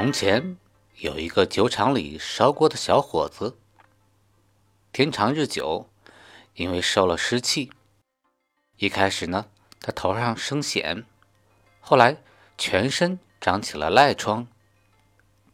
[0.00, 0.56] 从前
[0.98, 3.58] 有一个酒厂里烧锅的小伙子，
[4.92, 5.90] 天长日久，
[6.54, 7.72] 因为受了湿气，
[8.76, 9.46] 一开始呢，
[9.80, 11.02] 他头上生癣，
[11.80, 12.18] 后来
[12.56, 14.46] 全身长起了癞疮，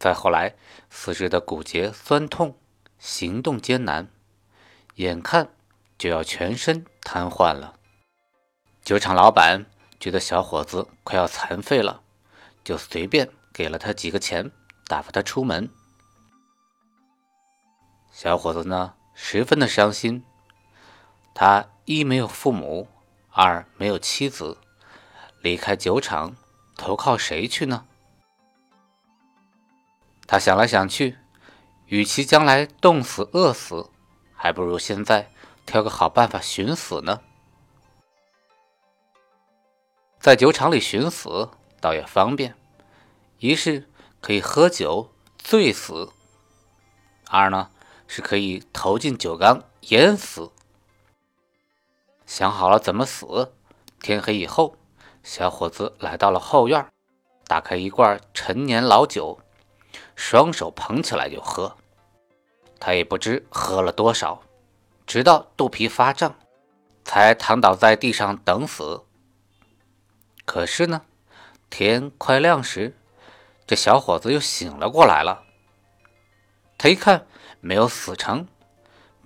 [0.00, 0.56] 再后来
[0.90, 2.58] 四肢的骨节酸痛，
[2.98, 4.10] 行动艰难，
[4.96, 5.54] 眼看
[5.96, 7.76] 就要全身瘫痪了。
[8.82, 9.66] 酒厂老板
[10.00, 12.02] 觉得小伙子快要残废了，
[12.64, 13.30] 就随便。
[13.52, 14.50] 给了他几个钱，
[14.86, 15.68] 打发他出门。
[18.10, 20.24] 小伙子呢，十分的伤心。
[21.34, 22.88] 他一没有父母，
[23.30, 24.58] 二没有妻子，
[25.40, 26.36] 离开酒厂，
[26.76, 27.86] 投靠谁去呢？
[30.26, 31.18] 他想来想去，
[31.86, 33.90] 与其将来冻死、饿死，
[34.34, 35.30] 还不如现在
[35.66, 37.20] 挑个好办法寻死呢。
[40.20, 41.48] 在酒厂里寻死，
[41.80, 42.54] 倒也方便。
[43.42, 43.88] 一是
[44.20, 46.12] 可以喝酒醉死，
[47.26, 47.70] 二呢
[48.06, 50.52] 是可以投进酒缸淹死。
[52.24, 53.52] 想好了怎么死，
[54.00, 54.76] 天黑以后，
[55.24, 56.86] 小伙子来到了后院，
[57.48, 59.40] 打开一罐陈年老酒，
[60.14, 61.76] 双手捧起来就喝。
[62.78, 64.40] 他也不知喝了多少，
[65.04, 66.36] 直到肚皮发胀，
[67.04, 69.02] 才躺倒在地上等死。
[70.44, 71.02] 可是呢，
[71.68, 72.94] 天快亮时。
[73.72, 75.44] 这小伙子又醒了过来了。
[76.76, 77.26] 他一看
[77.62, 78.46] 没有死成，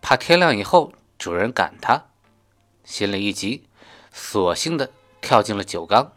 [0.00, 2.06] 怕天亮以后主人赶他，
[2.82, 3.68] 心里一急，
[4.10, 6.14] 索性的跳进了酒缸。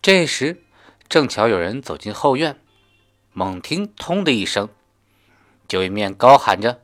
[0.00, 0.62] 这时
[1.08, 2.60] 正巧有人走进后院，
[3.32, 4.68] 猛听“通”的一声，
[5.66, 6.82] 就一面高喊着：“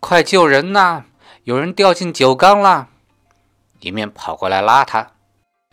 [0.00, 1.04] 快救人呐！
[1.44, 2.88] 有人掉进酒缸了！”
[3.78, 5.12] 一面跑过来拉他。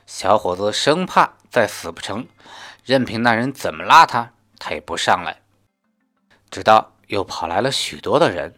[0.06, 2.28] 小伙子生怕再死不成。
[2.90, 5.42] 任凭那人怎么拉他，他也不上来。
[6.50, 8.56] 直到又跑来了许多的人，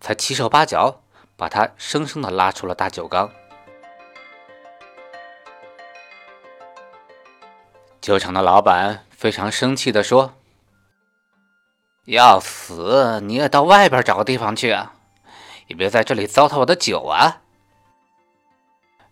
[0.00, 1.02] 才七手八脚
[1.36, 3.30] 把他生生的拉出了大酒缸。
[8.00, 10.34] 酒厂的老板非常生气的说
[12.06, 14.94] ：“要死你也到外边找个地方去啊，
[15.68, 17.42] 也别在这里糟蹋我的酒啊！”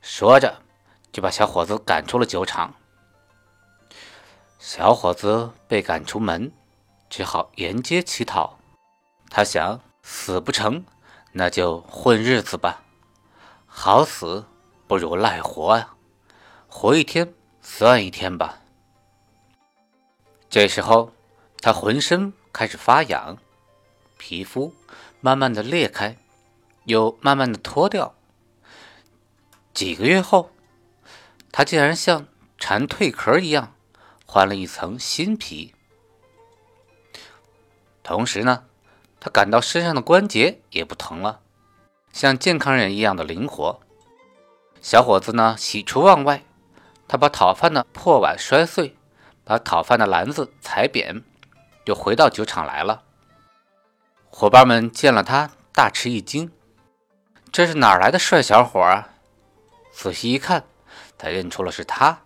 [0.03, 0.63] 说着，
[1.13, 2.75] 就把小伙子赶出了酒厂。
[4.69, 6.51] 小伙子被赶出门，
[7.09, 8.59] 只好沿街乞讨。
[9.31, 10.85] 他想死不成，
[11.31, 12.83] 那就混日子吧。
[13.65, 14.45] 好死
[14.89, 15.91] 不如赖活呀，
[16.67, 17.33] 活一天
[17.63, 18.59] 算一天吧。
[20.51, 21.13] 这时候，
[21.61, 23.39] 他浑身开始发痒，
[24.19, 24.75] 皮肤
[25.21, 26.17] 慢慢的裂开，
[26.87, 28.17] 又慢慢的脱掉。
[29.73, 30.51] 几个月后，
[31.53, 32.27] 他竟然像
[32.59, 33.73] 蝉蜕壳一样。
[34.27, 35.73] 换了一层新皮，
[38.03, 38.65] 同时呢，
[39.21, 41.41] 他感到身上的关节也不疼了，
[42.13, 43.81] 像健康人一样的灵活。
[44.83, 46.45] 小伙子呢，喜出望外，
[47.09, 48.97] 他把讨饭的破碗摔碎，
[49.45, 51.23] 把讨饭的篮子踩扁，
[51.85, 53.05] 就回到酒厂来了。
[54.29, 56.53] 伙伴们见了他，大吃一惊
[57.51, 59.15] ：“这是哪来的帅小伙啊？”
[59.93, 60.65] 仔细一看，
[61.17, 62.23] 才认出了是他。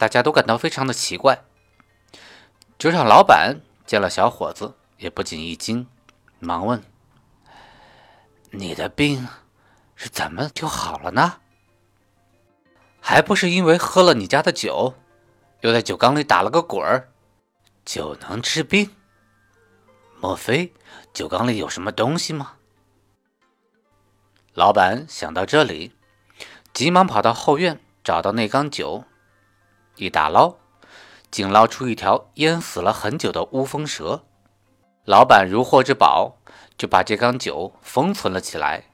[0.00, 1.44] 大家都感到非常的奇怪。
[2.78, 5.86] 酒厂老板见了小伙子，也不禁一惊，
[6.38, 6.82] 忙问
[8.50, 9.28] ：“你的病
[9.94, 11.40] 是怎么就好了呢？
[12.98, 14.94] 还不是因为喝了你家的酒，
[15.60, 17.10] 又在酒缸里打了个滚儿，
[17.84, 18.90] 酒能治病？
[20.18, 20.72] 莫非
[21.12, 22.54] 酒缸里有什么东西吗？”
[24.56, 25.94] 老板想到这里，
[26.72, 29.04] 急忙跑到后院，找到那缸酒。
[30.00, 30.54] 一打捞，
[31.30, 34.24] 竟捞出一条淹死了很久的乌风蛇。
[35.04, 36.36] 老板如获至宝，
[36.78, 38.84] 就把这缸酒封存了起来，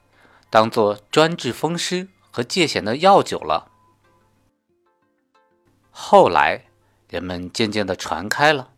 [0.50, 3.70] 当做专治风湿和借痫的药酒了。
[5.90, 6.66] 后来，
[7.08, 8.70] 人们渐渐的传开了，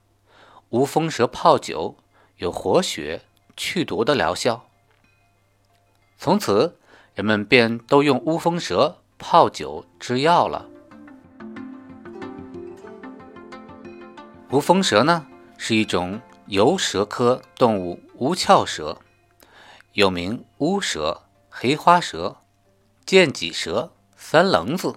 [0.70, 1.96] 乌风蛇泡酒
[2.36, 3.22] 有活血、
[3.56, 4.66] 去毒的疗效。
[6.16, 6.78] 从此，
[7.14, 10.68] 人们便都用乌风蛇泡酒制药了。
[14.50, 15.26] 无风蛇呢，
[15.58, 18.98] 是一种游蛇科动物无鞘蛇，
[19.92, 22.38] 又名乌蛇、黑花蛇、
[23.04, 24.96] 剑脊蛇、三棱子。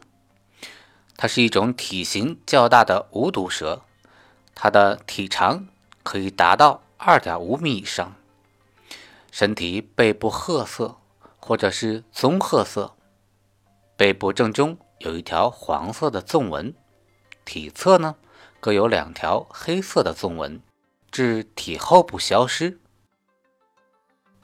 [1.18, 3.82] 它是一种体型较大的无毒蛇，
[4.56, 5.68] 它的体长
[6.02, 8.16] 可以达到二点五米以上，
[9.32, 10.96] 身体背部褐色
[11.42, 12.96] 或者是棕褐色，
[13.98, 16.74] 背部正中有一条黄色的纵纹，
[17.44, 18.16] 体侧呢？
[18.62, 20.62] 各有两条黑色的纵纹，
[21.12, 22.80] 至体后部消失。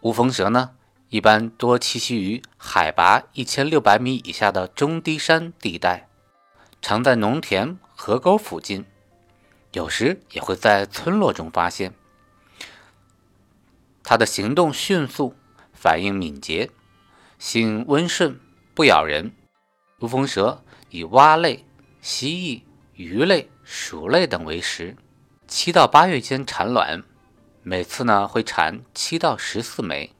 [0.02, 0.72] 无风蛇呢，
[1.10, 6.10] 一般多栖息于海拔一千六百米以下的中低山地带，
[6.81, 8.86] 常在农田、河沟附近，
[9.74, 11.94] 有时也会在村落中发现。
[14.04, 15.36] 它的行动迅速，
[15.74, 16.72] 反应敏捷，
[17.38, 18.40] 性温顺，
[18.74, 19.31] 不咬人。
[20.00, 21.64] 无风蛇以蛙类、
[22.02, 22.67] 蜥蜴。
[22.97, 24.95] 鱼类、鼠类等为食，
[25.47, 27.03] 七到八月间产卵，
[27.61, 30.15] 每次呢会产七到十四枚。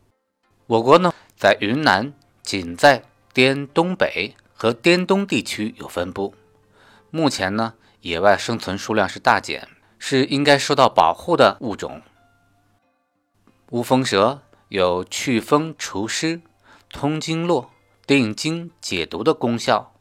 [0.68, 2.14] 我国呢在云南、
[2.44, 3.04] 仅在
[3.34, 6.36] 滇东北和滇东地区有分布。
[7.10, 12.04] 目前呢野外生存数量是大减，是应该受到保护的物种。
[13.72, 16.42] 乌风蛇有祛风除湿、
[16.92, 17.72] 通经络、
[18.06, 19.96] 定经解毒的功效，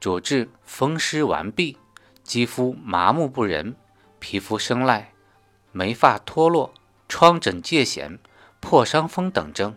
[0.00, 1.76] 主治风湿顽痹。
[2.24, 3.74] 肌肤麻木不仁、
[4.18, 5.06] 皮肤生癞、
[5.72, 6.72] 眉发脱落、
[7.08, 8.18] 疮疹疥癣、
[8.60, 9.74] 破伤风等症。